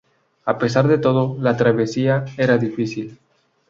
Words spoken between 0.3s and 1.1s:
A pesar de